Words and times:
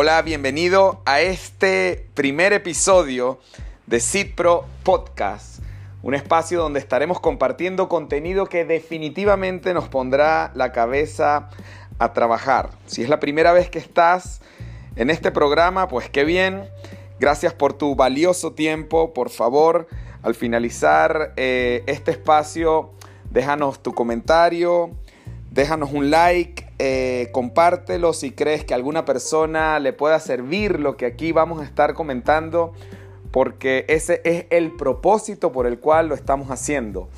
Hola, 0.00 0.22
bienvenido 0.22 1.02
a 1.06 1.22
este 1.22 2.06
primer 2.14 2.52
episodio 2.52 3.40
de 3.88 4.00
Pro 4.36 4.64
Podcast, 4.84 5.58
un 6.04 6.14
espacio 6.14 6.60
donde 6.60 6.78
estaremos 6.78 7.18
compartiendo 7.18 7.88
contenido 7.88 8.46
que 8.46 8.64
definitivamente 8.64 9.74
nos 9.74 9.88
pondrá 9.88 10.52
la 10.54 10.70
cabeza 10.70 11.50
a 11.98 12.12
trabajar. 12.12 12.70
Si 12.86 13.02
es 13.02 13.08
la 13.08 13.18
primera 13.18 13.52
vez 13.52 13.70
que 13.70 13.80
estás 13.80 14.40
en 14.94 15.10
este 15.10 15.32
programa, 15.32 15.88
pues 15.88 16.08
qué 16.08 16.22
bien. 16.22 16.68
Gracias 17.18 17.52
por 17.52 17.72
tu 17.72 17.96
valioso 17.96 18.52
tiempo. 18.52 19.12
Por 19.12 19.30
favor, 19.30 19.88
al 20.22 20.36
finalizar 20.36 21.32
eh, 21.34 21.82
este 21.88 22.12
espacio, 22.12 22.92
déjanos 23.32 23.82
tu 23.82 23.92
comentario, 23.94 24.92
déjanos 25.50 25.90
un 25.92 26.12
like 26.12 26.67
eh, 26.78 27.30
compártelo 27.32 28.12
si 28.12 28.30
crees 28.30 28.64
que 28.64 28.74
a 28.74 28.76
alguna 28.76 29.04
persona 29.04 29.78
le 29.80 29.92
pueda 29.92 30.20
servir 30.20 30.78
lo 30.78 30.96
que 30.96 31.06
aquí 31.06 31.32
vamos 31.32 31.60
a 31.60 31.64
estar 31.64 31.94
comentando, 31.94 32.72
porque 33.30 33.84
ese 33.88 34.20
es 34.24 34.46
el 34.50 34.76
propósito 34.76 35.50
por 35.52 35.66
el 35.66 35.80
cual 35.80 36.08
lo 36.08 36.14
estamos 36.14 36.50
haciendo. 36.50 37.08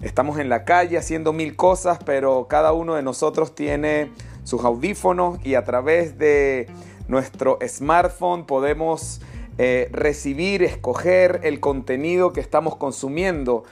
Estamos 0.00 0.38
en 0.38 0.48
la 0.48 0.64
calle 0.64 0.96
haciendo 0.96 1.34
mil 1.34 1.56
cosas, 1.56 1.98
pero 2.04 2.46
cada 2.48 2.72
uno 2.72 2.94
de 2.94 3.02
nosotros 3.02 3.54
tiene 3.54 4.10
sus 4.44 4.64
audífonos 4.64 5.38
y 5.44 5.54
a 5.54 5.64
través 5.64 6.16
de 6.16 6.66
nuestro 7.06 7.58
smartphone 7.66 8.46
podemos 8.46 9.20
eh, 9.58 9.90
recibir, 9.92 10.62
escoger 10.62 11.40
el 11.42 11.60
contenido 11.60 12.32
que 12.32 12.40
estamos 12.40 12.76
consumiendo 12.76 13.64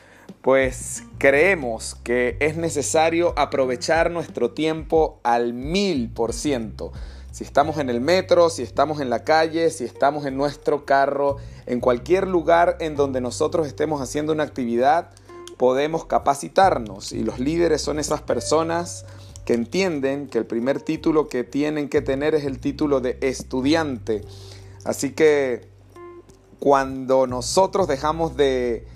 pues 0.43 1.05
creemos 1.19 1.97
que 2.05 2.37
es 2.41 2.57
necesario 2.57 3.35
aprovechar 3.37 4.11
nuestro 4.11 4.53
tiempo 4.53 5.21
al 5.23 5.53
mil 5.53 6.11
por 6.11 6.33
ciento. 6.33 6.93
Si 7.31 7.45
estamos 7.45 7.79
en 7.79 7.91
el 7.91 8.01
metro, 8.01 8.51
si 8.51 8.63
estamos 8.63 9.01
en 9.01 9.11
la 9.11 9.25
calle, 9.25 9.71
si 9.71 9.85
estamos 9.85 10.27
en 10.27 10.37
nuestro 10.37 10.85
carro, 10.85 11.37
en 11.67 11.81
cualquier 11.81 12.27
lugar 12.27 12.77
en 12.81 12.97
donde 12.97 13.21
nosotros 13.21 13.67
estemos 13.67 14.01
haciendo 14.01 14.33
una 14.33 14.45
actividad, 14.45 15.11
podemos 15.57 16.05
capacitarnos. 16.07 17.13
Y 17.13 17.23
los 17.23 17.39
líderes 17.39 17.83
son 17.83 17.99
esas 17.99 18.23
personas 18.23 19.05
que 19.45 19.55
entienden 19.55 20.29
que 20.29 20.39
el 20.39 20.47
primer 20.47 20.81
título 20.81 21.29
que 21.29 21.45
tienen 21.45 21.89
que 21.89 22.01
tener 22.01 22.35
es 22.35 22.45
el 22.45 22.59
título 22.59 23.01
de 23.01 23.19
estudiante. 23.21 24.23
Así 24.85 25.13
que 25.13 25.69
cuando 26.59 27.27
nosotros 27.27 27.89
dejamos 27.89 28.37
de 28.37 28.87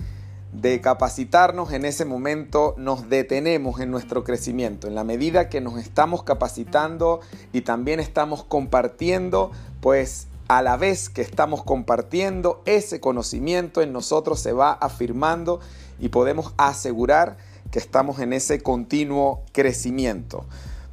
de 0.53 0.81
capacitarnos, 0.83 1.73
en 1.73 1.85
ese 1.87 2.05
momento 2.05 2.75
nos 2.77 3.09
detenemos 3.09 3.81
en 3.81 3.91
nuestro 3.91 4.23
crecimiento. 4.23 4.87
En 4.87 4.95
la 4.95 5.03
medida 5.03 5.49
que 5.49 5.61
nos 5.61 5.79
estamos 5.79 6.23
capacitando 6.23 7.21
y 7.53 7.63
también 7.63 8.01
estamos 8.01 8.45
compartiendo, 8.45 9.51
pues 9.81 10.29
a 10.49 10.61
la 10.61 10.77
vez 10.77 11.09
que 11.09 11.23
estamos 11.23 11.63
compartiendo 11.63 12.63
ese 12.67 13.01
conocimiento 13.01 13.81
en 13.81 13.93
nosotros 13.93 14.41
se 14.41 14.53
va 14.53 14.73
afirmando 14.73 15.61
y 15.99 16.11
podemos 16.11 16.53
asegurar 16.59 17.39
que 17.71 17.79
estamos 17.79 18.19
en 18.19 18.35
ese 18.35 18.61
continuo 18.61 19.43
crecimiento. 19.53 20.45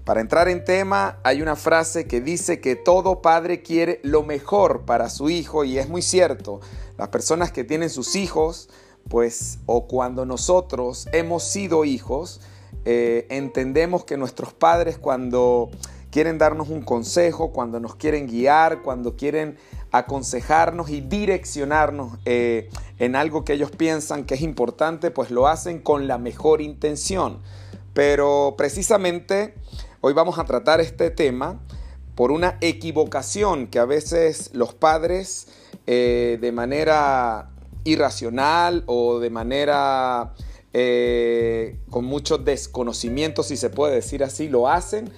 Para 0.05 0.21
entrar 0.21 0.47
en 0.47 0.63
tema, 0.63 1.19
hay 1.23 1.41
una 1.41 1.55
frase 1.55 2.07
que 2.07 2.21
dice 2.21 2.61
que 2.61 2.75
todo 2.75 3.21
padre 3.21 3.61
quiere 3.61 3.99
lo 4.03 4.23
mejor 4.23 4.85
para 4.85 5.09
su 5.09 5.29
hijo 5.29 5.65
y 5.65 5.77
es 5.77 5.89
muy 5.89 6.01
cierto. 6.01 6.61
Las 6.97 7.09
personas 7.09 7.51
que 7.51 7.63
tienen 7.63 7.89
sus 7.89 8.15
hijos, 8.15 8.69
pues 9.09 9.59
o 9.65 9.87
cuando 9.87 10.25
nosotros 10.25 11.07
hemos 11.11 11.43
sido 11.43 11.83
hijos, 11.83 12.41
eh, 12.85 13.25
entendemos 13.29 14.05
que 14.05 14.17
nuestros 14.17 14.53
padres 14.53 14.97
cuando 14.97 15.69
quieren 16.11 16.37
darnos 16.37 16.69
un 16.69 16.81
consejo, 16.81 17.51
cuando 17.51 17.79
nos 17.79 17.95
quieren 17.95 18.27
guiar, 18.27 18.81
cuando 18.81 19.15
quieren 19.15 19.57
aconsejarnos 19.91 20.89
y 20.89 21.01
direccionarnos 21.01 22.17
eh, 22.25 22.69
en 22.99 23.15
algo 23.15 23.43
que 23.43 23.53
ellos 23.53 23.71
piensan 23.71 24.25
que 24.25 24.35
es 24.35 24.41
importante, 24.41 25.11
pues 25.11 25.31
lo 25.31 25.47
hacen 25.47 25.79
con 25.79 26.07
la 26.07 26.17
mejor 26.17 26.61
intención. 26.61 27.39
Pero 27.93 28.55
precisamente 28.57 29.55
hoy 30.01 30.13
vamos 30.13 30.37
a 30.37 30.45
tratar 30.45 30.79
este 30.79 31.09
tema 31.09 31.59
por 32.15 32.31
una 32.31 32.57
equivocación 32.61 33.67
que 33.67 33.79
a 33.79 33.85
veces 33.85 34.51
los 34.53 34.73
padres 34.73 35.47
eh, 35.87 36.37
de 36.39 36.51
manera 36.51 37.49
irracional 37.83 38.83
o 38.85 39.19
de 39.19 39.29
manera 39.29 40.33
eh, 40.73 41.77
con 41.89 42.05
mucho 42.05 42.37
desconocimiento, 42.37 43.43
si 43.43 43.57
se 43.57 43.69
puede 43.69 43.95
decir 43.95 44.23
así, 44.23 44.47
lo 44.47 44.67
hacen, 44.67 45.09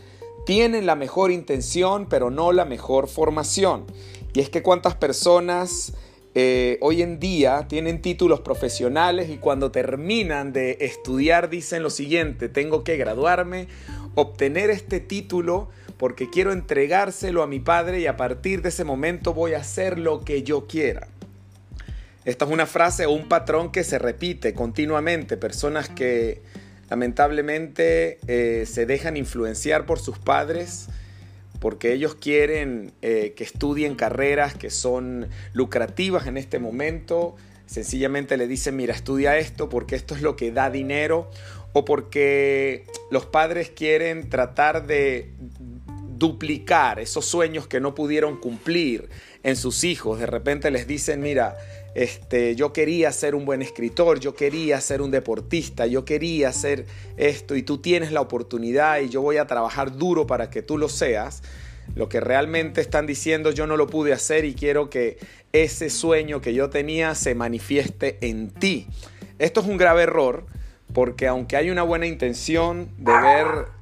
tienen 0.45 0.85
la 0.85 0.95
mejor 0.95 1.31
intención, 1.31 2.07
pero 2.09 2.29
no 2.29 2.51
la 2.51 2.65
mejor 2.65 3.07
formación. 3.07 3.85
Y 4.33 4.39
es 4.39 4.49
que 4.49 4.63
cuántas 4.63 4.95
personas 4.95 5.93
eh, 6.33 6.77
hoy 6.79 7.01
en 7.01 7.19
día 7.19 7.67
tienen 7.67 8.01
títulos 8.01 8.39
profesionales 8.39 9.29
y 9.29 9.37
cuando 9.37 9.71
terminan 9.71 10.53
de 10.53 10.77
estudiar 10.79 11.49
dicen 11.49 11.83
lo 11.83 11.89
siguiente, 11.89 12.47
tengo 12.47 12.85
que 12.85 12.95
graduarme, 12.95 13.67
obtener 14.15 14.69
este 14.69 15.01
título 15.01 15.67
porque 15.97 16.29
quiero 16.29 16.53
entregárselo 16.53 17.43
a 17.43 17.47
mi 17.47 17.59
padre 17.59 17.99
y 17.99 18.07
a 18.07 18.15
partir 18.15 18.61
de 18.61 18.69
ese 18.69 18.85
momento 18.85 19.33
voy 19.33 19.53
a 19.53 19.59
hacer 19.59 19.99
lo 19.99 20.21
que 20.21 20.43
yo 20.43 20.65
quiera. 20.67 21.09
Esta 22.23 22.45
es 22.45 22.51
una 22.51 22.67
frase 22.67 23.05
o 23.05 23.11
un 23.11 23.27
patrón 23.27 23.71
que 23.71 23.83
se 23.83 23.97
repite 23.97 24.53
continuamente. 24.53 25.37
Personas 25.37 25.89
que 25.89 26.41
lamentablemente 26.89 28.19
eh, 28.27 28.65
se 28.65 28.85
dejan 28.85 29.17
influenciar 29.17 29.85
por 29.85 29.99
sus 29.99 30.19
padres 30.19 30.87
porque 31.59 31.93
ellos 31.93 32.15
quieren 32.15 32.91
eh, 33.01 33.33
que 33.35 33.43
estudien 33.43 33.95
carreras 33.95 34.55
que 34.55 34.69
son 34.71 35.29
lucrativas 35.53 36.27
en 36.27 36.37
este 36.37 36.59
momento. 36.59 37.35
Sencillamente 37.65 38.35
le 38.35 38.47
dicen, 38.47 38.75
mira, 38.75 38.93
estudia 38.93 39.37
esto 39.37 39.69
porque 39.69 39.95
esto 39.95 40.15
es 40.15 40.21
lo 40.21 40.35
que 40.35 40.51
da 40.51 40.69
dinero. 40.69 41.29
O 41.73 41.85
porque 41.85 42.85
los 43.11 43.25
padres 43.25 43.69
quieren 43.69 44.29
tratar 44.29 44.85
de 44.87 45.31
duplicar 46.17 46.99
esos 46.99 47.25
sueños 47.25 47.67
que 47.67 47.79
no 47.79 47.95
pudieron 47.95 48.37
cumplir 48.37 49.09
en 49.43 49.55
sus 49.55 49.83
hijos. 49.83 50.19
De 50.19 50.25
repente 50.25 50.69
les 50.69 50.85
dicen, 50.85 51.21
mira, 51.21 51.57
este, 51.93 52.55
yo 52.55 52.71
quería 52.71 53.11
ser 53.11 53.35
un 53.35 53.45
buen 53.45 53.61
escritor, 53.61 54.19
yo 54.19 54.33
quería 54.33 54.79
ser 54.79 55.01
un 55.01 55.11
deportista, 55.11 55.85
yo 55.87 56.05
quería 56.05 56.49
hacer 56.49 56.85
esto 57.17 57.55
y 57.55 57.63
tú 57.63 57.79
tienes 57.79 58.11
la 58.11 58.21
oportunidad 58.21 58.99
y 58.99 59.09
yo 59.09 59.21
voy 59.21 59.37
a 59.37 59.47
trabajar 59.47 59.97
duro 59.97 60.25
para 60.25 60.49
que 60.49 60.61
tú 60.61 60.77
lo 60.77 60.89
seas. 60.89 61.43
Lo 61.95 62.07
que 62.07 62.21
realmente 62.21 62.79
están 62.79 63.05
diciendo 63.05 63.51
yo 63.51 63.67
no 63.67 63.75
lo 63.75 63.87
pude 63.87 64.13
hacer 64.13 64.45
y 64.45 64.53
quiero 64.53 64.89
que 64.89 65.17
ese 65.51 65.89
sueño 65.89 66.39
que 66.39 66.53
yo 66.53 66.69
tenía 66.69 67.15
se 67.15 67.35
manifieste 67.35 68.17
en 68.21 68.51
ti. 68.51 68.87
Esto 69.39 69.59
es 69.59 69.67
un 69.67 69.77
grave 69.77 70.03
error 70.03 70.45
porque 70.93 71.27
aunque 71.27 71.57
hay 71.57 71.69
una 71.69 71.83
buena 71.83 72.05
intención 72.05 72.89
de 72.97 73.11
ver, 73.11 73.80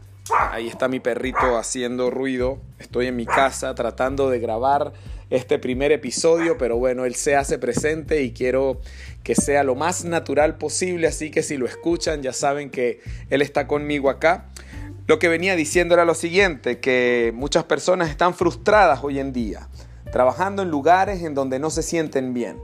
ahí 0.51 0.67
está 0.67 0.87
mi 0.87 0.99
perrito 0.99 1.57
haciendo 1.57 2.09
ruido, 2.09 2.59
estoy 2.79 3.07
en 3.07 3.15
mi 3.15 3.25
casa 3.25 3.75
tratando 3.75 4.29
de 4.29 4.39
grabar 4.39 4.93
este 5.29 5.59
primer 5.59 5.91
episodio, 5.91 6.57
pero 6.57 6.77
bueno, 6.77 7.05
él 7.05 7.15
se 7.15 7.35
hace 7.35 7.57
presente 7.57 8.23
y 8.23 8.31
quiero 8.31 8.81
que 9.23 9.35
sea 9.35 9.63
lo 9.63 9.75
más 9.75 10.05
natural 10.05 10.57
posible, 10.57 11.07
así 11.07 11.31
que 11.31 11.43
si 11.43 11.57
lo 11.57 11.65
escuchan 11.65 12.21
ya 12.21 12.33
saben 12.33 12.69
que 12.69 12.99
él 13.29 13.41
está 13.41 13.67
conmigo 13.67 14.09
acá. 14.09 14.49
Lo 15.07 15.17
que 15.19 15.27
venía 15.27 15.55
diciendo 15.55 15.95
era 15.95 16.05
lo 16.05 16.13
siguiente, 16.13 16.79
que 16.79 17.31
muchas 17.33 17.63
personas 17.63 18.09
están 18.09 18.33
frustradas 18.35 19.03
hoy 19.03 19.19
en 19.19 19.33
día, 19.33 19.67
trabajando 20.11 20.61
en 20.61 20.69
lugares 20.69 21.23
en 21.23 21.33
donde 21.33 21.59
no 21.59 21.69
se 21.69 21.83
sienten 21.83 22.33
bien 22.33 22.57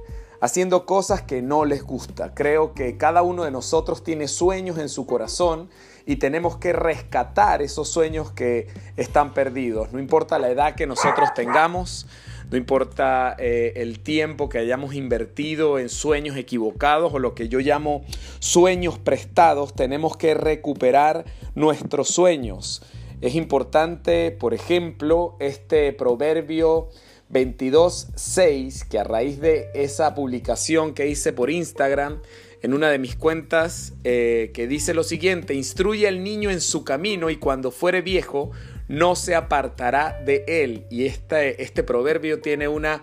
haciendo 0.46 0.86
cosas 0.86 1.24
que 1.24 1.42
no 1.42 1.66
les 1.66 1.84
gusta. 1.84 2.36
Creo 2.36 2.74
que 2.74 2.98
cada 2.98 3.24
uno 3.24 3.44
de 3.44 3.52
nosotros 3.52 4.04
tiene 4.04 4.28
sueños 4.28 4.78
en 4.78 4.90
su 4.90 5.08
corazón 5.08 5.70
y 6.06 6.18
tenemos 6.18 6.58
que 6.58 6.72
rescatar 6.72 7.64
esos 7.64 7.90
sueños 7.90 8.32
que 8.32 8.68
están 8.96 9.34
perdidos. 9.34 9.92
No 9.92 10.00
importa 10.00 10.38
la 10.38 10.50
edad 10.50 10.76
que 10.76 10.86
nosotros 10.86 11.34
tengamos, 11.34 12.06
no 12.52 12.58
importa 12.58 13.36
eh, 13.40 13.74
el 13.78 14.02
tiempo 14.02 14.48
que 14.48 14.60
hayamos 14.60 14.94
invertido 14.94 15.80
en 15.80 15.90
sueños 15.90 16.38
equivocados 16.38 17.12
o 17.12 17.18
lo 17.18 17.34
que 17.34 17.50
yo 17.50 17.58
llamo 17.58 18.06
sueños 18.38 19.00
prestados, 19.00 19.74
tenemos 19.74 20.16
que 20.16 20.36
recuperar 20.36 21.26
nuestros 21.56 22.10
sueños. 22.10 22.84
Es 23.22 23.34
importante, 23.34 24.30
por 24.30 24.54
ejemplo, 24.54 25.38
este 25.40 25.92
proverbio 25.92 26.90
22.6, 27.32 28.88
que 28.88 29.00
a 29.00 29.04
raíz 29.04 29.40
de 29.40 29.70
esa 29.74 30.14
publicación 30.16 30.94
que 30.94 31.08
hice 31.08 31.34
por 31.34 31.50
Instagram, 31.50 32.22
en 32.62 32.74
una 32.74 32.90
de 32.90 33.00
mis 33.00 33.16
cuentas, 33.16 33.94
eh, 34.04 34.52
que 34.54 34.68
dice 34.68 34.94
lo 34.94 35.04
siguiente, 35.04 35.54
instruye 35.54 36.08
al 36.08 36.24
niño 36.24 36.50
en 36.50 36.62
su 36.62 36.84
camino 36.84 37.30
y 37.30 37.38
cuando 37.38 37.72
fuere 37.72 38.02
viejo 38.02 38.52
no 38.88 39.16
se 39.16 39.36
apartará 39.36 40.22
de 40.26 40.44
él. 40.48 40.86
Y 40.90 41.06
este, 41.06 41.62
este 41.62 41.84
proverbio 41.84 42.42
tiene 42.42 42.68
una 42.68 43.02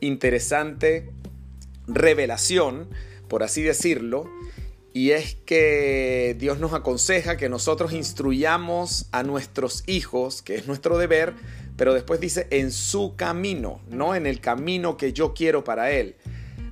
interesante 0.00 1.10
revelación, 1.86 2.88
por 3.28 3.42
así 3.42 3.62
decirlo, 3.62 4.28
y 4.92 5.10
es 5.10 5.34
que 5.44 6.36
Dios 6.38 6.60
nos 6.60 6.72
aconseja 6.72 7.36
que 7.36 7.48
nosotros 7.48 7.92
instruyamos 7.92 9.06
a 9.10 9.24
nuestros 9.24 9.82
hijos, 9.88 10.40
que 10.40 10.54
es 10.54 10.68
nuestro 10.68 10.98
deber, 10.98 11.34
pero 11.76 11.94
después 11.94 12.20
dice 12.20 12.46
en 12.50 12.70
su 12.72 13.14
camino, 13.16 13.80
no 13.88 14.14
en 14.14 14.26
el 14.26 14.40
camino 14.40 14.96
que 14.96 15.12
yo 15.12 15.34
quiero 15.34 15.64
para 15.64 15.90
él. 15.90 16.16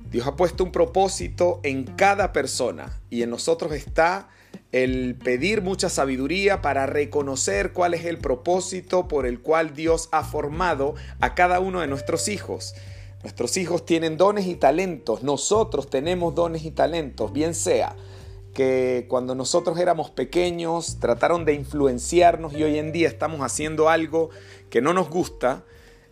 Dios 0.09 0.27
ha 0.27 0.35
puesto 0.35 0.63
un 0.63 0.71
propósito 0.71 1.59
en 1.63 1.85
cada 1.85 2.33
persona 2.33 3.01
y 3.09 3.23
en 3.23 3.31
nosotros 3.31 3.73
está 3.73 4.29
el 4.71 5.15
pedir 5.15 5.61
mucha 5.61 5.89
sabiduría 5.89 6.61
para 6.61 6.85
reconocer 6.85 7.73
cuál 7.73 7.93
es 7.93 8.05
el 8.05 8.19
propósito 8.19 9.07
por 9.07 9.25
el 9.25 9.39
cual 9.39 9.73
Dios 9.73 10.09
ha 10.11 10.23
formado 10.23 10.95
a 11.19 11.33
cada 11.35 11.59
uno 11.59 11.81
de 11.81 11.87
nuestros 11.87 12.27
hijos. 12.27 12.75
Nuestros 13.23 13.57
hijos 13.57 13.85
tienen 13.85 14.17
dones 14.17 14.45
y 14.45 14.55
talentos, 14.55 15.23
nosotros 15.23 15.89
tenemos 15.89 16.35
dones 16.35 16.65
y 16.65 16.71
talentos, 16.71 17.31
bien 17.31 17.55
sea 17.55 17.95
que 18.53 19.07
cuando 19.09 19.33
nosotros 19.33 19.79
éramos 19.79 20.11
pequeños 20.11 20.99
trataron 20.99 21.43
de 21.43 21.53
influenciarnos 21.53 22.53
y 22.53 22.63
hoy 22.63 22.77
en 22.77 22.91
día 22.91 23.07
estamos 23.07 23.41
haciendo 23.41 23.89
algo 23.89 24.29
que 24.73 24.81
no 24.81 24.91
nos 24.91 25.07
gusta 25.07 25.65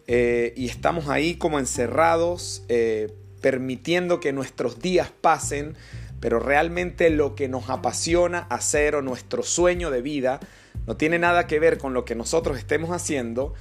eh, 0.05 0.53
y 0.55 0.67
estamos 0.67 1.09
ahí 1.09 1.33
como 1.33 1.57
encerrados, 1.57 2.63
eh, 2.69 3.11
permitiendo 3.41 4.19
que 4.19 4.33
nuestros 4.33 4.77
días 4.77 5.11
pasen, 5.19 5.75
pero 6.19 6.39
realmente 6.39 7.09
lo 7.09 7.33
que 7.33 7.47
nos 7.47 7.71
apasiona 7.71 8.41
hacer 8.51 8.93
o 8.93 9.01
nuestro 9.01 9.41
sueño 9.41 9.89
de 9.89 10.03
vida 10.03 10.39
no 10.85 10.95
tiene 10.95 11.17
nada 11.17 11.47
que 11.47 11.59
ver 11.59 11.79
con 11.79 11.95
lo 11.95 12.05
que 12.05 12.13
nosotros 12.13 12.59
estemos 12.59 12.91
haciendo, 12.91 13.55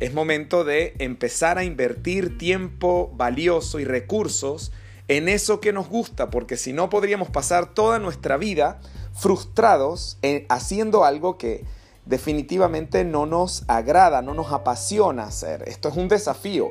es 0.00 0.14
momento 0.14 0.64
de 0.64 0.94
empezar 0.98 1.58
a 1.58 1.64
invertir 1.64 2.38
tiempo 2.38 3.12
valioso 3.14 3.80
y 3.80 3.84
recursos 3.84 4.72
en 5.08 5.28
eso 5.28 5.60
que 5.60 5.74
nos 5.74 5.90
gusta, 5.90 6.30
porque 6.30 6.56
si 6.56 6.72
no 6.72 6.88
podríamos 6.88 7.28
pasar 7.28 7.74
toda 7.74 7.98
nuestra 7.98 8.38
vida 8.38 8.80
frustrados 9.12 10.16
en, 10.22 10.46
haciendo 10.48 11.04
algo 11.04 11.36
que 11.36 11.66
definitivamente 12.08 13.04
no 13.04 13.26
nos 13.26 13.64
agrada, 13.68 14.22
no 14.22 14.34
nos 14.34 14.50
apasiona 14.52 15.24
hacer. 15.24 15.68
Esto 15.68 15.88
es 15.88 15.96
un 15.96 16.08
desafío, 16.08 16.70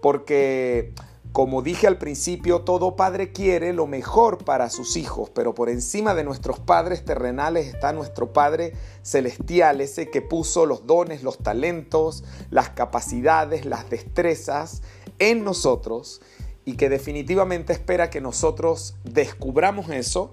porque 0.00 0.94
como 1.32 1.60
dije 1.60 1.86
al 1.86 1.98
principio, 1.98 2.62
todo 2.62 2.96
padre 2.96 3.30
quiere 3.30 3.74
lo 3.74 3.86
mejor 3.86 4.44
para 4.44 4.70
sus 4.70 4.96
hijos, 4.96 5.28
pero 5.28 5.54
por 5.54 5.68
encima 5.68 6.14
de 6.14 6.24
nuestros 6.24 6.60
padres 6.60 7.04
terrenales 7.04 7.66
está 7.66 7.92
nuestro 7.92 8.32
Padre 8.32 8.72
celestial, 9.02 9.82
ese 9.82 10.08
que 10.08 10.22
puso 10.22 10.64
los 10.64 10.86
dones, 10.86 11.22
los 11.22 11.36
talentos, 11.36 12.24
las 12.48 12.70
capacidades, 12.70 13.66
las 13.66 13.90
destrezas 13.90 14.80
en 15.18 15.44
nosotros 15.44 16.22
y 16.64 16.76
que 16.76 16.88
definitivamente 16.88 17.74
espera 17.74 18.08
que 18.08 18.22
nosotros 18.22 18.96
descubramos 19.04 19.90
eso, 19.90 20.30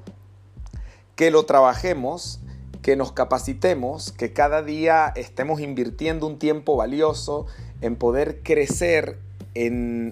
que 1.15 1.31
lo 1.31 1.43
trabajemos, 1.43 2.39
que 2.83 2.95
nos 2.97 3.13
capacitemos, 3.13 4.11
que 4.11 4.33
cada 4.33 4.61
día 4.61 5.13
estemos 5.15 5.61
invirtiendo 5.61 6.27
un 6.27 6.37
tiempo 6.37 6.75
valioso 6.75 7.47
en 7.81 7.95
poder 7.95 8.43
crecer 8.43 9.17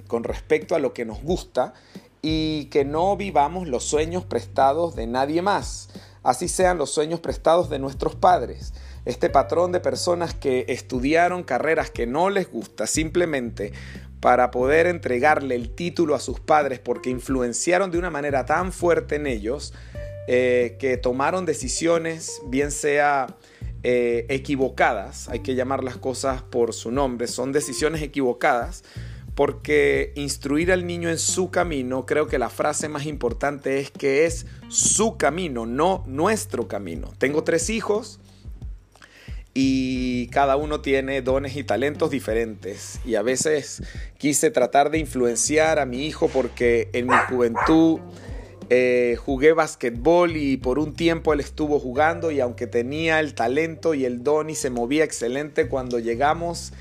con 0.07 0.23
respecto 0.23 0.73
a 0.73 0.79
lo 0.79 0.93
que 0.93 1.05
nos 1.05 1.21
gusta 1.21 1.73
y 2.21 2.65
que 2.65 2.85
no 2.85 3.17
vivamos 3.17 3.67
los 3.67 3.83
sueños 3.83 4.23
prestados 4.23 4.95
de 4.95 5.05
nadie 5.05 5.41
más, 5.41 5.89
así 6.23 6.47
sean 6.47 6.77
los 6.77 6.91
sueños 6.91 7.19
prestados 7.19 7.69
de 7.69 7.79
nuestros 7.79 8.15
padres. 8.15 8.73
Este 9.03 9.29
patrón 9.29 9.71
de 9.71 9.79
personas 9.79 10.33
que 10.33 10.65
estudiaron 10.69 11.43
carreras 11.43 11.89
que 11.89 12.07
no 12.07 12.29
les 12.29 12.49
gusta 12.49 12.87
simplemente 12.87 13.73
para 14.21 14.51
poder 14.51 14.85
entregarle 14.87 15.55
el 15.55 15.73
título 15.73 16.15
a 16.15 16.19
sus 16.19 16.39
padres 16.39 16.79
porque 16.79 17.09
influenciaron 17.09 17.91
de 17.91 17.97
una 17.97 18.11
manera 18.11 18.45
tan 18.45 18.71
fuerte 18.71 19.15
en 19.15 19.27
ellos 19.27 19.73
eh, 20.33 20.77
que 20.79 20.95
tomaron 20.95 21.45
decisiones, 21.45 22.41
bien 22.45 22.71
sea 22.71 23.35
eh, 23.83 24.25
equivocadas, 24.29 25.27
hay 25.27 25.41
que 25.41 25.55
llamar 25.55 25.83
las 25.83 25.97
cosas 25.97 26.41
por 26.41 26.73
su 26.73 26.89
nombre, 26.89 27.27
son 27.27 27.51
decisiones 27.51 28.01
equivocadas, 28.01 28.85
porque 29.35 30.13
instruir 30.15 30.71
al 30.71 30.87
niño 30.87 31.09
en 31.09 31.17
su 31.17 31.51
camino, 31.51 32.05
creo 32.05 32.27
que 32.27 32.39
la 32.39 32.49
frase 32.49 32.87
más 32.87 33.07
importante 33.07 33.81
es 33.81 33.91
que 33.91 34.25
es 34.25 34.45
su 34.69 35.17
camino, 35.17 35.65
no 35.65 36.05
nuestro 36.07 36.65
camino. 36.69 37.11
Tengo 37.17 37.43
tres 37.43 37.69
hijos, 37.69 38.21
y 39.53 40.27
cada 40.27 40.55
uno 40.55 40.79
tiene 40.79 41.21
dones 41.21 41.57
y 41.57 41.65
talentos 41.65 42.09
diferentes. 42.09 43.01
Y 43.03 43.15
a 43.15 43.21
veces 43.21 43.83
quise 44.17 44.49
tratar 44.49 44.91
de 44.91 44.99
influenciar 44.99 45.77
a 45.77 45.85
mi 45.85 46.05
hijo 46.05 46.29
porque 46.29 46.89
en 46.93 47.07
mi 47.07 47.17
juventud 47.27 47.99
eh, 48.73 49.17
jugué 49.17 49.51
basquetbol 49.51 50.37
y 50.37 50.55
por 50.55 50.79
un 50.79 50.93
tiempo 50.93 51.33
él 51.33 51.41
estuvo 51.41 51.77
jugando 51.77 52.31
y 52.31 52.39
aunque 52.39 52.67
tenía 52.67 53.19
el 53.19 53.33
talento 53.35 53.93
y 53.93 54.05
el 54.05 54.23
don 54.23 54.49
y 54.49 54.55
se 54.55 54.69
movía 54.69 55.03
excelente 55.03 55.67
cuando 55.67 55.99
llegamos 55.99 56.71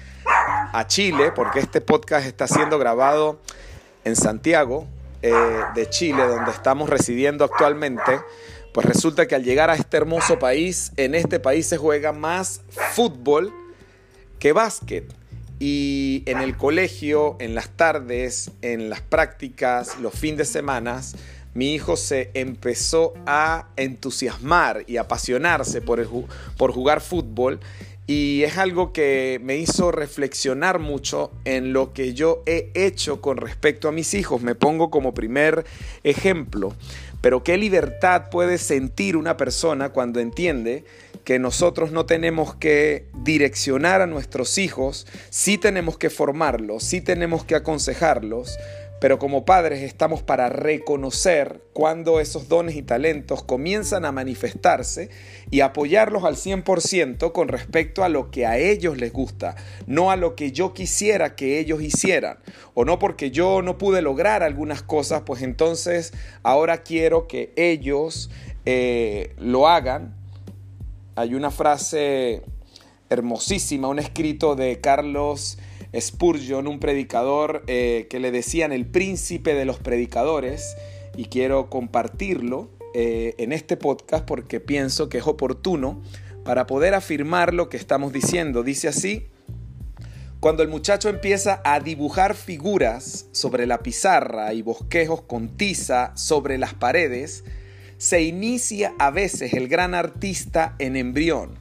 a 0.72 0.86
Chile, 0.86 1.32
porque 1.34 1.58
este 1.58 1.80
podcast 1.80 2.28
está 2.28 2.46
siendo 2.46 2.78
grabado 2.78 3.40
en 4.04 4.14
Santiago 4.14 4.86
eh, 5.20 5.32
de 5.74 5.90
Chile, 5.90 6.28
donde 6.28 6.52
estamos 6.52 6.88
residiendo 6.88 7.44
actualmente, 7.44 8.20
pues 8.72 8.86
resulta 8.86 9.26
que 9.26 9.34
al 9.34 9.42
llegar 9.42 9.68
a 9.68 9.74
este 9.74 9.96
hermoso 9.96 10.38
país, 10.38 10.92
en 10.96 11.16
este 11.16 11.40
país 11.40 11.66
se 11.66 11.76
juega 11.76 12.12
más 12.12 12.60
fútbol 12.68 13.52
que 14.38 14.52
básquet. 14.52 15.12
Y 15.62 16.22
en 16.24 16.38
el 16.38 16.56
colegio, 16.56 17.36
en 17.38 17.54
las 17.54 17.68
tardes, 17.68 18.50
en 18.62 18.88
las 18.88 19.02
prácticas, 19.02 19.98
los 19.98 20.14
fines 20.14 20.38
de 20.38 20.44
semana, 20.46 21.02
mi 21.54 21.74
hijo 21.74 21.96
se 21.96 22.30
empezó 22.34 23.14
a 23.26 23.68
entusiasmar 23.76 24.84
y 24.86 24.96
apasionarse 24.96 25.80
por, 25.80 26.06
por 26.56 26.72
jugar 26.72 27.00
fútbol 27.00 27.60
y 28.10 28.42
es 28.42 28.58
algo 28.58 28.92
que 28.92 29.40
me 29.40 29.56
hizo 29.56 29.92
reflexionar 29.92 30.80
mucho 30.80 31.30
en 31.44 31.72
lo 31.72 31.92
que 31.92 32.12
yo 32.12 32.42
he 32.44 32.72
hecho 32.74 33.20
con 33.20 33.36
respecto 33.36 33.86
a 33.86 33.92
mis 33.92 34.14
hijos. 34.14 34.42
Me 34.42 34.56
pongo 34.56 34.90
como 34.90 35.14
primer 35.14 35.64
ejemplo. 36.02 36.74
Pero 37.20 37.44
qué 37.44 37.56
libertad 37.56 38.30
puede 38.30 38.58
sentir 38.58 39.16
una 39.16 39.36
persona 39.36 39.90
cuando 39.90 40.18
entiende 40.18 40.84
que 41.22 41.38
nosotros 41.38 41.92
no 41.92 42.04
tenemos 42.04 42.56
que 42.56 43.06
direccionar 43.22 44.00
a 44.00 44.08
nuestros 44.08 44.58
hijos, 44.58 45.06
sí 45.28 45.56
tenemos 45.56 45.96
que 45.96 46.10
formarlos, 46.10 46.82
sí 46.82 47.00
tenemos 47.00 47.44
que 47.44 47.54
aconsejarlos, 47.54 48.58
pero 49.00 49.18
como 49.18 49.44
padres 49.46 49.82
estamos 49.82 50.22
para 50.22 50.50
reconocer 50.50 51.62
cuando 51.72 52.20
esos 52.20 52.48
dones 52.48 52.76
y 52.76 52.82
talentos 52.82 53.42
comienzan 53.42 54.04
a 54.04 54.12
manifestarse 54.12 55.08
y 55.50 55.60
apoyarlos 55.60 56.24
al 56.24 56.36
100% 56.36 57.32
con 57.32 57.48
respecto 57.48 58.04
a 58.04 58.10
lo 58.10 58.30
que 58.30 58.46
a 58.46 58.58
ellos 58.58 58.98
les 58.98 59.12
gusta, 59.12 59.56
no 59.86 60.10
a 60.10 60.16
lo 60.16 60.36
que 60.36 60.52
yo 60.52 60.74
quisiera 60.74 61.34
que 61.34 61.58
ellos 61.58 61.82
hicieran, 61.82 62.38
o 62.74 62.84
no 62.84 62.98
porque 62.98 63.30
yo 63.30 63.62
no 63.62 63.78
pude 63.78 64.02
lograr 64.02 64.42
algunas 64.42 64.82
cosas, 64.82 65.22
pues 65.24 65.42
entonces 65.42 66.12
ahora 66.42 66.82
quiero 66.82 67.26
que 67.26 67.52
ellos 67.56 68.30
eh, 68.66 69.34
lo 69.38 69.66
hagan. 69.66 70.14
Hay 71.16 71.34
una 71.34 71.50
frase 71.50 72.42
hermosísima, 73.08 73.88
un 73.88 73.98
escrito 73.98 74.54
de 74.54 74.80
Carlos 74.80 75.58
Spurgeon, 75.98 76.66
un 76.66 76.78
predicador 76.80 77.64
eh, 77.66 78.06
que 78.10 78.20
le 78.20 78.30
decían 78.30 78.72
el 78.72 78.86
príncipe 78.86 79.54
de 79.54 79.64
los 79.64 79.78
predicadores, 79.78 80.76
y 81.16 81.26
quiero 81.26 81.68
compartirlo 81.70 82.70
eh, 82.94 83.34
en 83.38 83.52
este 83.52 83.76
podcast 83.76 84.24
porque 84.24 84.60
pienso 84.60 85.08
que 85.08 85.18
es 85.18 85.26
oportuno 85.26 86.02
para 86.44 86.66
poder 86.66 86.94
afirmar 86.94 87.54
lo 87.54 87.68
que 87.68 87.76
estamos 87.76 88.12
diciendo. 88.12 88.62
Dice 88.62 88.88
así, 88.88 89.26
cuando 90.40 90.62
el 90.62 90.68
muchacho 90.68 91.08
empieza 91.08 91.60
a 91.64 91.80
dibujar 91.80 92.34
figuras 92.34 93.26
sobre 93.32 93.66
la 93.66 93.82
pizarra 93.82 94.54
y 94.54 94.62
bosquejos 94.62 95.22
con 95.22 95.56
tiza 95.56 96.16
sobre 96.16 96.56
las 96.58 96.74
paredes, 96.74 97.44
se 97.98 98.22
inicia 98.22 98.94
a 98.98 99.10
veces 99.10 99.52
el 99.52 99.68
gran 99.68 99.94
artista 99.94 100.74
en 100.78 100.96
embrión. 100.96 101.58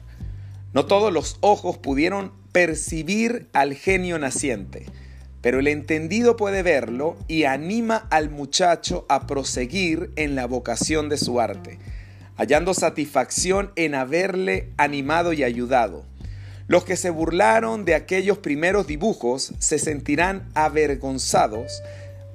No 0.72 0.86
todos 0.86 1.12
los 1.12 1.36
ojos 1.40 1.76
pudieron 1.76 2.32
percibir 2.52 3.48
al 3.52 3.74
genio 3.74 4.18
naciente, 4.18 4.86
pero 5.40 5.60
el 5.60 5.68
entendido 5.68 6.36
puede 6.36 6.62
verlo 6.62 7.16
y 7.28 7.44
anima 7.44 8.06
al 8.10 8.30
muchacho 8.30 9.06
a 9.08 9.26
proseguir 9.26 10.10
en 10.16 10.34
la 10.34 10.46
vocación 10.46 11.08
de 11.08 11.16
su 11.16 11.40
arte, 11.40 11.78
hallando 12.36 12.74
satisfacción 12.74 13.72
en 13.76 13.94
haberle 13.94 14.70
animado 14.76 15.32
y 15.32 15.44
ayudado. 15.44 16.04
Los 16.66 16.84
que 16.84 16.96
se 16.96 17.10
burlaron 17.10 17.84
de 17.84 17.94
aquellos 17.94 18.38
primeros 18.38 18.86
dibujos 18.86 19.54
se 19.58 19.78
sentirán 19.78 20.48
avergonzados 20.54 21.82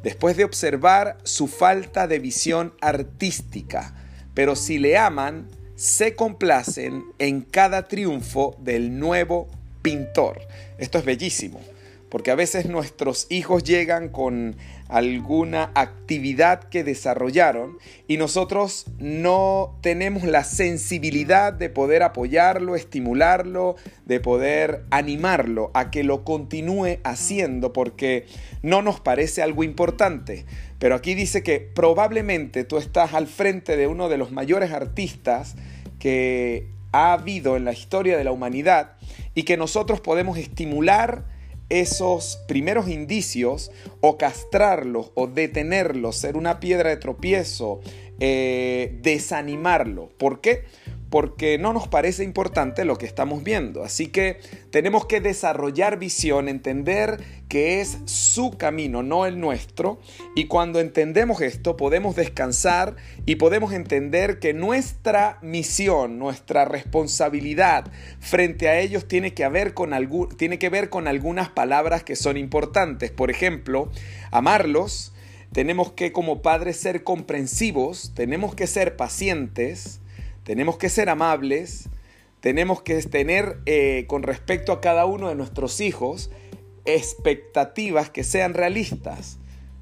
después 0.03 0.35
de 0.35 0.43
observar 0.43 1.17
su 1.23 1.47
falta 1.47 2.07
de 2.07 2.19
visión 2.19 2.73
artística, 2.81 3.95
pero 4.33 4.55
si 4.55 4.77
le 4.77 4.97
aman, 4.97 5.47
se 5.75 6.15
complacen 6.15 7.03
en 7.17 7.41
cada 7.41 7.87
triunfo 7.87 8.55
del 8.59 8.99
nuevo 8.99 9.47
pintor. 9.85 10.41
Esto 10.79 10.97
es 10.97 11.05
bellísimo, 11.05 11.61
porque 12.09 12.31
a 12.31 12.35
veces 12.35 12.65
nuestros 12.65 13.27
hijos 13.29 13.63
llegan 13.63 14.09
con 14.09 14.55
alguna 14.87 15.69
actividad 15.75 16.63
que 16.63 16.83
desarrollaron 16.83 17.77
y 18.07 18.17
nosotros 18.17 18.85
no 18.97 19.77
tenemos 19.81 20.23
la 20.23 20.43
sensibilidad 20.43 21.53
de 21.53 21.69
poder 21.69 22.01
apoyarlo, 22.01 22.75
estimularlo, 22.75 23.75
de 24.05 24.19
poder 24.19 24.85
animarlo 24.89 25.69
a 25.75 25.91
que 25.91 26.03
lo 26.03 26.23
continúe 26.23 26.97
haciendo 27.03 27.71
porque 27.71 28.25
no 28.63 28.81
nos 28.81 28.99
parece 28.99 29.43
algo 29.43 29.63
importante. 29.63 30.47
Pero 30.79 30.95
aquí 30.95 31.13
dice 31.13 31.43
que 31.43 31.59
probablemente 31.59 32.63
tú 32.63 32.77
estás 32.77 33.13
al 33.13 33.27
frente 33.27 33.77
de 33.77 33.85
uno 33.85 34.09
de 34.09 34.17
los 34.17 34.31
mayores 34.31 34.71
artistas 34.71 35.55
que 35.99 36.69
ha 36.91 37.13
habido 37.13 37.55
en 37.55 37.65
la 37.65 37.73
historia 37.73 38.17
de 38.17 38.23
la 38.23 38.31
humanidad 38.31 38.93
y 39.35 39.43
que 39.43 39.57
nosotros 39.57 40.01
podemos 40.01 40.37
estimular 40.37 41.25
esos 41.69 42.39
primeros 42.47 42.89
indicios 42.89 43.71
o 44.01 44.17
castrarlos 44.17 45.11
o 45.15 45.27
detenerlos, 45.27 46.15
ser 46.15 46.37
una 46.37 46.59
piedra 46.59 46.89
de 46.89 46.97
tropiezo, 46.97 47.81
eh, 48.19 48.97
desanimarlo. 49.01 50.09
¿Por 50.17 50.41
qué? 50.41 50.63
Porque 51.09 51.57
no 51.57 51.71
nos 51.73 51.87
parece 51.87 52.23
importante 52.23 52.85
lo 52.85 52.97
que 52.97 53.05
estamos 53.05 53.43
viendo. 53.43 53.83
Así 53.83 54.07
que 54.07 54.39
tenemos 54.71 55.05
que 55.05 55.21
desarrollar 55.21 55.97
visión, 55.97 56.49
entender 56.49 57.23
que 57.47 57.79
es 57.79 57.99
su 58.05 58.57
camino, 58.57 59.03
no 59.03 59.25
el 59.25 59.39
nuestro. 59.39 59.99
Y 60.35 60.45
cuando 60.47 60.79
entendemos 60.79 61.41
esto, 61.41 61.77
podemos 61.77 62.15
descansar 62.15 62.95
y 63.25 63.35
podemos 63.35 63.73
entender 63.73 64.39
que 64.39 64.53
nuestra 64.53 65.39
misión, 65.41 66.17
nuestra 66.19 66.65
responsabilidad 66.65 67.91
frente 68.19 68.67
a 68.67 68.79
ellos 68.79 69.07
tiene 69.07 69.33
que, 69.33 69.45
con 69.73 69.91
tiene 70.37 70.59
que 70.59 70.69
ver 70.69 70.89
con 70.89 71.07
algunas 71.07 71.49
palabras 71.49 72.03
que 72.03 72.15
son 72.15 72.37
importantes. 72.37 73.11
Por 73.11 73.29
ejemplo, 73.31 73.91
amarlos. 74.31 75.11
Tenemos 75.51 75.93
que 75.93 76.11
como 76.11 76.41
padres 76.41 76.75
ser 76.75 77.05
comprensivos, 77.05 78.11
tenemos 78.13 78.55
que 78.55 78.67
ser 78.67 78.97
pacientes, 78.97 80.01
tenemos 80.45 80.77
que 80.77 80.89
ser 80.89 81.09
amables, 81.09 81.89
tenemos 82.39 82.83
que 82.83 83.01
tener 83.01 83.57
eh, 83.65 84.05
con 84.07 84.21
respecto 84.21 84.71
a 84.71 84.79
cada 84.79 85.07
uno 85.07 85.27
de 85.27 85.35
nuestros 85.35 85.81
hijos 85.81 86.29
expectativas 86.85 88.11
que 88.11 88.23
sean 88.23 88.53
realistas. 88.53 89.39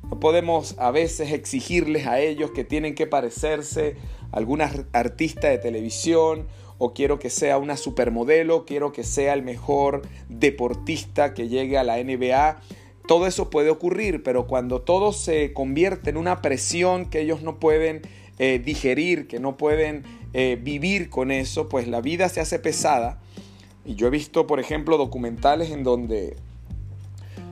No 0.09 0.21
podemos 0.21 0.75
a 0.79 0.89
veces 0.89 1.33
exigirles 1.33 2.07
a 2.07 2.21
ellos 2.21 2.51
que 2.51 2.63
tienen 2.63 2.95
que 2.95 3.05
parecerse 3.05 3.97
a 4.31 4.37
alguna 4.37 4.71
artista 4.93 5.49
de 5.49 5.57
televisión 5.57 6.47
o 6.77 6.93
quiero 6.93 7.19
que 7.19 7.29
sea 7.29 7.57
una 7.57 7.75
supermodelo, 7.75 8.65
quiero 8.65 8.93
que 8.93 9.03
sea 9.03 9.33
el 9.33 9.43
mejor 9.43 10.03
deportista 10.29 11.33
que 11.33 11.49
llegue 11.49 11.77
a 11.77 11.83
la 11.83 12.01
NBA. 12.01 12.61
Todo 13.05 13.27
eso 13.27 13.49
puede 13.49 13.69
ocurrir, 13.69 14.23
pero 14.23 14.47
cuando 14.47 14.81
todo 14.81 15.11
se 15.11 15.51
convierte 15.51 16.09
en 16.09 16.15
una 16.15 16.41
presión 16.41 17.09
que 17.09 17.19
ellos 17.19 17.41
no 17.41 17.59
pueden 17.59 18.01
eh, 18.39 18.61
digerir, 18.63 19.27
que 19.27 19.39
no 19.39 19.57
pueden 19.57 20.03
eh, 20.33 20.57
vivir 20.61 21.09
con 21.09 21.31
eso, 21.31 21.69
pues 21.69 21.87
la 21.87 22.01
vida 22.01 22.29
se 22.29 22.41
hace 22.41 22.59
pesada. 22.59 23.19
Y 23.85 23.95
yo 23.95 24.07
he 24.07 24.09
visto, 24.09 24.47
por 24.47 24.59
ejemplo, 24.59 24.97
documentales 24.97 25.71
en 25.71 25.83
donde 25.83 26.35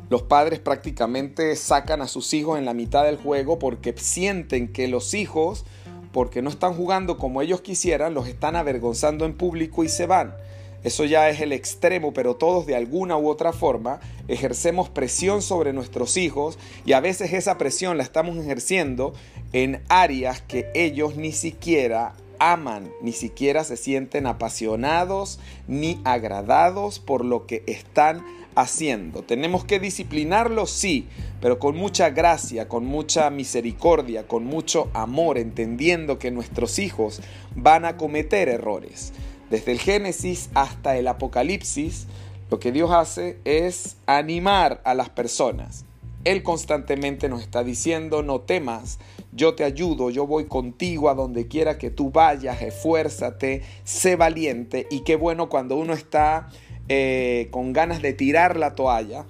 los 0.10 0.24
padres 0.24 0.60
prácticamente 0.60 1.56
sacan 1.56 2.02
a 2.02 2.08
sus 2.08 2.34
hijos 2.34 2.58
en 2.58 2.66
la 2.66 2.74
mitad 2.74 3.06
del 3.06 3.18
juego 3.18 3.60
porque 3.60 3.94
sienten 3.98 4.68
que 4.68 4.88
los 4.88 5.14
hijos, 5.14 5.66
porque 6.12 6.42
no 6.42 6.50
están 6.50 6.74
jugando 6.74 7.18
como 7.18 7.42
ellos 7.42 7.62
quisieran, 7.62 8.14
los 8.14 8.28
están 8.28 8.56
avergonzando 8.56 9.26
en 9.26 9.34
público 9.34 9.84
y 9.84 9.90
se 9.90 10.08
van. 10.08 10.36
Eso 10.84 11.06
ya 11.06 11.30
es 11.30 11.42
el 11.42 11.54
extremo, 11.54 12.14
pero 12.14 12.36
todos 12.36 12.66
de 12.66 12.76
alguna 12.76 13.18
u 13.18 13.30
otra 13.30 13.54
forma 13.54 14.00
ejercemos 14.28 14.90
presión 14.90 15.42
sobre 15.42 15.74
nuestros 15.74 16.18
hijos 16.18 16.58
y 16.86 16.94
a 16.94 17.00
veces 17.00 17.34
esa 17.34 17.58
presión 17.58 17.98
la 17.98 18.04
estamos 18.04 18.38
ejerciendo 18.38 19.14
en 19.54 19.82
áreas 19.90 20.42
que 20.42 20.70
ellos 20.74 21.16
ni 21.16 21.32
siquiera 21.32 22.14
aman, 22.40 22.92
ni 23.04 23.12
siquiera 23.12 23.64
se 23.64 23.78
sienten 23.78 24.26
apasionados 24.26 25.40
ni 25.68 26.02
agradados 26.04 27.00
por 27.00 27.24
lo 27.24 27.46
que 27.46 27.64
están 27.68 28.26
haciendo. 28.56 29.24
Tenemos 29.24 29.64
que 29.64 29.80
disciplinarlos, 29.80 30.72
sí, 30.72 31.08
pero 31.40 31.60
con 31.60 31.78
mucha 31.78 32.10
gracia, 32.10 32.68
con 32.68 32.86
mucha 32.86 33.30
misericordia, 33.30 34.28
con 34.28 34.46
mucho 34.46 34.90
amor, 34.94 35.38
entendiendo 35.38 36.20
que 36.20 36.32
nuestros 36.32 36.80
hijos 36.80 37.22
van 37.56 37.86
a 37.86 37.98
cometer 37.98 38.50
errores. 38.50 39.14
Desde 39.52 39.74
el 39.74 39.80
Génesis 39.80 40.50
hasta 40.54 40.98
el 40.98 41.10
Apocalipsis, 41.10 42.08
lo 42.50 42.62
que 42.62 42.72
Dios 42.72 42.90
hace 42.92 43.38
es 43.44 43.98
animar 44.06 44.80
a 44.86 44.94
las 44.96 45.10
personas. 45.10 45.84
Él 46.24 46.42
constantemente 46.42 47.28
nos 47.28 47.42
está 47.42 47.62
diciendo, 47.62 48.24
no 48.24 48.40
temas, 48.40 48.98
yo 49.34 49.54
te 49.54 49.66
ayudo, 49.66 50.10
yo 50.10 50.26
voy 50.26 50.46
contigo 50.46 51.10
a 51.10 51.16
donde 51.16 51.50
quiera 51.50 51.78
que 51.78 51.90
tú 51.90 52.12
vayas, 52.12 52.62
esfuérzate, 52.62 53.64
sé 53.84 54.16
valiente. 54.16 54.88
Y 54.90 55.02
qué 55.02 55.18
bueno 55.18 55.50
cuando 55.50 55.76
uno 55.76 55.92
está 55.92 56.48
eh, 56.88 57.50
con 57.52 57.74
ganas 57.74 58.02
de 58.02 58.14
tirar 58.14 58.56
la 58.56 58.74
toalla 58.74 59.26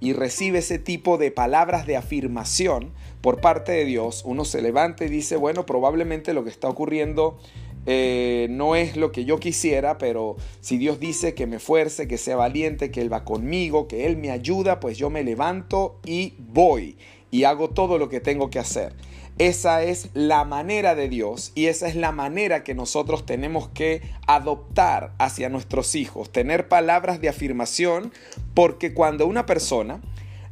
y 0.00 0.14
recibe 0.14 0.58
ese 0.58 0.80
tipo 0.80 1.16
de 1.16 1.30
palabras 1.30 1.86
de 1.86 1.96
afirmación 1.96 2.90
por 3.20 3.40
parte 3.40 3.70
de 3.70 3.84
Dios, 3.84 4.22
uno 4.24 4.44
se 4.44 4.62
levanta 4.62 5.04
y 5.04 5.08
dice, 5.08 5.36
bueno, 5.36 5.64
probablemente 5.64 6.32
lo 6.32 6.42
que 6.42 6.50
está 6.50 6.68
ocurriendo 6.68 7.38
eh, 7.86 8.46
no 8.50 8.76
es 8.76 8.96
lo 8.96 9.10
que 9.12 9.24
yo 9.24 9.38
quisiera, 9.38 9.98
pero 9.98 10.36
si 10.60 10.76
Dios 10.76 11.00
dice 11.00 11.34
que 11.34 11.46
me 11.46 11.58
fuerce, 11.58 12.06
que 12.06 12.18
sea 12.18 12.36
valiente, 12.36 12.90
que 12.90 13.00
Él 13.00 13.12
va 13.12 13.24
conmigo, 13.24 13.88
que 13.88 14.06
Él 14.06 14.16
me 14.16 14.30
ayuda, 14.30 14.80
pues 14.80 14.98
yo 14.98 15.10
me 15.10 15.24
levanto 15.24 15.98
y 16.04 16.34
voy 16.38 16.96
y 17.30 17.44
hago 17.44 17.70
todo 17.70 17.98
lo 17.98 18.08
que 18.08 18.20
tengo 18.20 18.50
que 18.50 18.58
hacer. 18.58 18.94
Esa 19.38 19.82
es 19.82 20.10
la 20.12 20.44
manera 20.44 20.94
de 20.94 21.08
Dios 21.08 21.52
y 21.54 21.66
esa 21.66 21.88
es 21.88 21.96
la 21.96 22.12
manera 22.12 22.62
que 22.62 22.74
nosotros 22.74 23.24
tenemos 23.24 23.68
que 23.70 24.02
adoptar 24.26 25.14
hacia 25.18 25.48
nuestros 25.48 25.94
hijos, 25.94 26.30
tener 26.30 26.68
palabras 26.68 27.22
de 27.22 27.30
afirmación, 27.30 28.12
porque 28.52 28.92
cuando 28.92 29.26
una 29.26 29.46
persona 29.46 30.02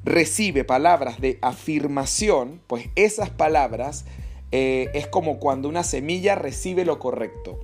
recibe 0.04 0.64
palabras 0.64 1.20
de 1.20 1.38
afirmación, 1.42 2.62
pues 2.66 2.88
esas 2.96 3.28
palabras 3.28 4.06
eh, 4.52 4.90
es 4.94 5.06
como 5.06 5.38
cuando 5.38 5.68
una 5.68 5.82
semilla 5.82 6.34
recibe 6.34 6.84
lo 6.84 6.98
correcto. 6.98 7.60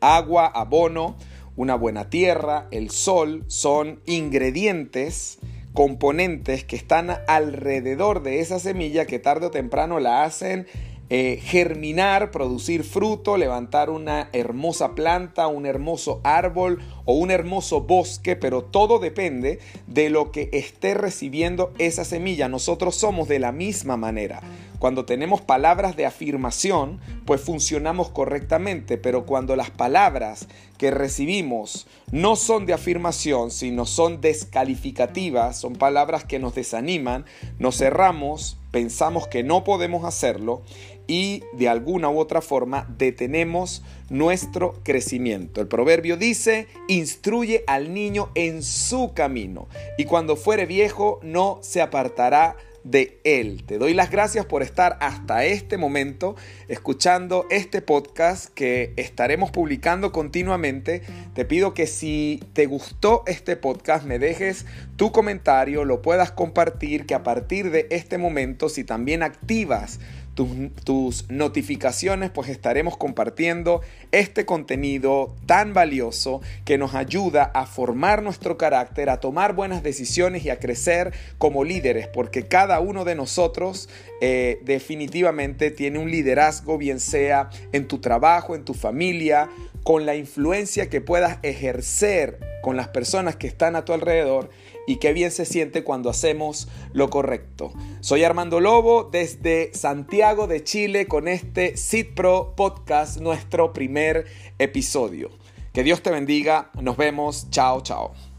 Agua, 0.00 0.46
abono, 0.46 1.16
una 1.56 1.74
buena 1.76 2.10
tierra, 2.10 2.68
el 2.70 2.90
sol 2.90 3.44
son 3.46 4.00
ingredientes 4.06 5.38
componentes 5.72 6.64
que 6.64 6.76
están 6.76 7.10
alrededor 7.26 8.22
de 8.22 8.40
esa 8.40 8.58
semilla 8.58 9.06
que 9.06 9.18
tarde 9.18 9.46
o 9.46 9.50
temprano 9.50 9.98
la 9.98 10.24
hacen 10.24 10.66
eh, 11.10 11.38
germinar, 11.42 12.30
producir 12.30 12.82
fruto, 12.82 13.36
levantar 13.36 13.90
una 13.90 14.30
hermosa 14.32 14.94
planta, 14.94 15.48
un 15.48 15.66
hermoso 15.66 16.20
árbol 16.24 16.80
o 17.04 17.14
un 17.14 17.30
hermoso 17.30 17.82
bosque, 17.82 18.36
pero 18.36 18.64
todo 18.64 18.98
depende 18.98 19.58
de 19.86 20.08
lo 20.08 20.32
que 20.32 20.48
esté 20.52 20.94
recibiendo 20.94 21.74
esa 21.78 22.06
semilla. 22.06 22.48
Nosotros 22.48 22.94
somos 22.94 23.28
de 23.28 23.38
la 23.38 23.52
misma 23.52 23.98
manera. 23.98 24.40
Cuando 24.84 25.06
tenemos 25.06 25.40
palabras 25.40 25.96
de 25.96 26.04
afirmación, 26.04 27.00
pues 27.24 27.40
funcionamos 27.40 28.10
correctamente, 28.10 28.98
pero 28.98 29.24
cuando 29.24 29.56
las 29.56 29.70
palabras 29.70 30.46
que 30.76 30.90
recibimos 30.90 31.86
no 32.12 32.36
son 32.36 32.66
de 32.66 32.74
afirmación, 32.74 33.50
sino 33.50 33.86
son 33.86 34.20
descalificativas, 34.20 35.58
son 35.58 35.76
palabras 35.76 36.24
que 36.24 36.38
nos 36.38 36.54
desaniman, 36.54 37.24
nos 37.58 37.78
cerramos, 37.78 38.58
pensamos 38.72 39.26
que 39.26 39.42
no 39.42 39.64
podemos 39.64 40.04
hacerlo 40.04 40.60
y 41.06 41.42
de 41.54 41.70
alguna 41.70 42.10
u 42.10 42.18
otra 42.18 42.42
forma 42.42 42.86
detenemos 42.98 43.82
nuestro 44.10 44.74
crecimiento. 44.82 45.62
El 45.62 45.66
proverbio 45.66 46.18
dice, 46.18 46.68
instruye 46.88 47.64
al 47.66 47.94
niño 47.94 48.28
en 48.34 48.62
su 48.62 49.14
camino 49.14 49.66
y 49.96 50.04
cuando 50.04 50.36
fuere 50.36 50.66
viejo 50.66 51.20
no 51.22 51.58
se 51.62 51.80
apartará 51.80 52.58
de 52.84 53.18
Él. 53.24 53.64
Te 53.66 53.78
doy 53.78 53.94
las 53.94 54.10
gracias 54.10 54.46
por 54.46 54.62
estar 54.62 54.96
hasta 55.00 55.44
este 55.44 55.78
momento 55.78 56.36
escuchando 56.68 57.46
este 57.50 57.82
podcast 57.82 58.52
que 58.54 58.92
estaremos 58.96 59.50
publicando 59.50 60.12
continuamente. 60.12 61.02
Te 61.34 61.44
pido 61.44 61.74
que 61.74 61.86
si 61.86 62.42
te 62.52 62.66
gustó 62.66 63.24
este 63.26 63.56
podcast 63.56 64.04
me 64.04 64.18
dejes 64.18 64.66
tu 64.96 65.10
comentario, 65.10 65.84
lo 65.84 66.02
puedas 66.02 66.30
compartir, 66.30 67.06
que 67.06 67.14
a 67.14 67.22
partir 67.22 67.70
de 67.70 67.88
este 67.90 68.18
momento 68.18 68.68
si 68.68 68.84
también 68.84 69.22
activas 69.22 69.98
tus, 70.34 71.30
notificaciones, 71.30 72.30
pues 72.30 72.48
estaremos 72.48 72.96
compartiendo 72.96 73.80
este 74.12 74.44
contenido 74.44 75.34
tan 75.46 75.74
valioso 75.74 76.40
que 76.64 76.78
nos 76.78 76.94
ayuda 76.94 77.44
a 77.54 77.66
formar 77.66 78.22
nuestro 78.22 78.58
carácter, 78.58 79.10
a 79.10 79.20
tomar 79.20 79.54
buenas 79.54 79.82
decisiones 79.82 80.44
y 80.44 80.50
a 80.50 80.58
crecer 80.58 81.12
como 81.38 81.64
líderes, 81.64 82.08
porque 82.08 82.46
cada 82.46 82.80
uno 82.80 83.04
de 83.04 83.14
nosotros 83.14 83.88
eh, 84.20 84.60
definitivamente 84.64 85.70
tiene 85.70 85.98
un 85.98 86.10
liderazgo, 86.10 86.78
bien 86.78 87.00
sea 87.00 87.50
en 87.72 87.86
tu 87.86 87.98
trabajo, 87.98 88.54
en 88.54 88.64
tu 88.64 88.74
familia, 88.74 89.48
con 89.82 90.06
la 90.06 90.16
influencia 90.16 90.88
que 90.88 91.00
puedas 91.00 91.38
ejercer 91.42 92.53
con 92.64 92.78
las 92.78 92.88
personas 92.88 93.36
que 93.36 93.46
están 93.46 93.76
a 93.76 93.84
tu 93.84 93.92
alrededor 93.92 94.48
y 94.86 94.96
qué 94.96 95.12
bien 95.12 95.30
se 95.30 95.44
siente 95.44 95.84
cuando 95.84 96.08
hacemos 96.08 96.66
lo 96.94 97.10
correcto. 97.10 97.74
Soy 98.00 98.24
Armando 98.24 98.58
Lobo 98.58 99.04
desde 99.04 99.70
Santiago 99.74 100.46
de 100.46 100.64
Chile 100.64 101.06
con 101.06 101.28
este 101.28 101.76
Cid 101.76 102.14
Pro 102.14 102.54
Podcast, 102.56 103.20
nuestro 103.20 103.74
primer 103.74 104.24
episodio. 104.58 105.28
Que 105.74 105.82
Dios 105.82 106.00
te 106.02 106.10
bendiga, 106.10 106.70
nos 106.80 106.96
vemos, 106.96 107.50
chao, 107.50 107.82
chao. 107.82 108.33